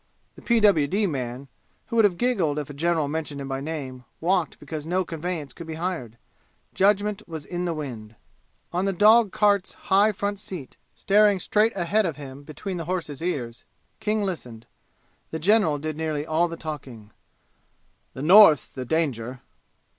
[0.33, 1.05] (The P.W.D.
[1.05, 1.47] man,
[1.85, 5.53] who would have giggled if a general mentioned him by name, walked because no conveyance
[5.53, 6.17] could be hired.
[6.73, 8.15] Judgment was in the wind.)
[8.73, 13.21] On the dog cart's high front seat, staring straight ahead of him between the horse's
[13.21, 13.63] ears,
[13.99, 14.65] King listened.
[15.29, 17.11] The general did nearly all the talking.
[18.15, 19.41] "The North's the danger."